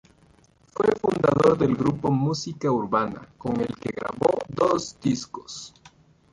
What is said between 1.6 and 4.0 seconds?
grupo Música Urbana, con el que